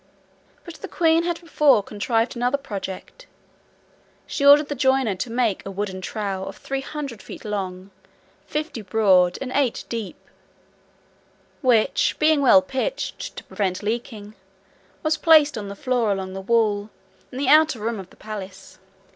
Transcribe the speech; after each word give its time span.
But 0.65 0.73
the 0.81 0.87
queen 0.87 1.21
had 1.25 1.39
before 1.41 1.83
contrived 1.83 2.35
another 2.35 2.57
project. 2.57 3.27
She 4.25 4.43
ordered 4.43 4.67
the 4.67 4.73
joiner 4.73 5.13
to 5.17 5.29
make 5.29 5.63
a 5.63 5.69
wooden 5.69 6.01
trough 6.01 6.47
of 6.47 6.57
three 6.57 6.81
hundred 6.81 7.21
feet 7.21 7.45
long, 7.45 7.91
fifty 8.47 8.81
broad, 8.81 9.37
and 9.41 9.51
eight 9.53 9.85
deep; 9.89 10.17
which, 11.61 12.15
being 12.17 12.41
well 12.41 12.63
pitched, 12.63 13.35
to 13.35 13.43
prevent 13.43 13.83
leaking, 13.83 14.33
was 15.03 15.17
placed 15.17 15.55
on 15.55 15.67
the 15.67 15.75
floor, 15.75 16.11
along 16.11 16.33
the 16.33 16.41
wall, 16.41 16.89
in 17.31 17.39
an 17.39 17.47
outer 17.49 17.77
room 17.79 17.99
of 17.99 18.09
the 18.09 18.15
palace. 18.17 18.79